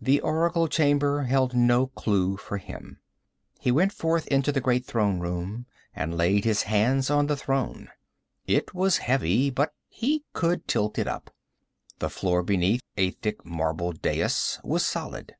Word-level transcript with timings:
The 0.00 0.20
oracle 0.22 0.66
chamber 0.66 1.22
held 1.22 1.54
no 1.54 1.86
clue 1.86 2.36
for 2.36 2.58
him. 2.58 2.98
He 3.60 3.70
went 3.70 3.92
forth 3.92 4.26
into 4.26 4.50
the 4.50 4.60
great 4.60 4.84
throne 4.84 5.20
room 5.20 5.66
and 5.94 6.16
laid 6.16 6.44
his 6.44 6.62
hands 6.64 7.10
on 7.10 7.28
the 7.28 7.36
throne. 7.36 7.88
It 8.44 8.74
was 8.74 8.96
heavy, 9.06 9.50
but 9.50 9.72
he 9.88 10.24
could 10.32 10.66
tilt 10.66 10.98
it 10.98 11.06
up. 11.06 11.30
The 12.00 12.10
floor 12.10 12.42
beneath, 12.42 12.82
a 12.96 13.12
thick 13.12 13.44
marble 13.46 13.92
dais, 13.92 14.58
was 14.64 14.84
solid. 14.84 15.36